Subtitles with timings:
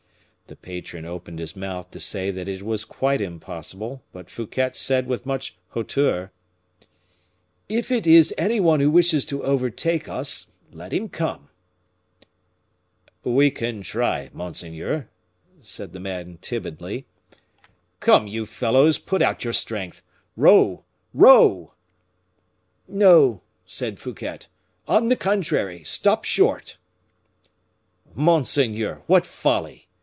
[0.47, 5.07] The patron opened his mouth to say that it was quite impossible, but Fouquet said
[5.07, 6.29] with much hauteur,
[7.69, 11.47] "If it is any one who wishes to overtake us, let him come."
[13.23, 15.09] "We can try, monseigneur,"
[15.61, 17.05] said the man, timidly.
[18.01, 20.03] "Come, you fellows, put out your strength;
[20.35, 20.83] row,
[21.13, 21.75] row!"
[22.89, 24.39] "No," said Fouquet,
[24.85, 26.75] "on the contrary; stop short."
[28.15, 29.01] "Monseigneur!
[29.07, 29.87] what folly!"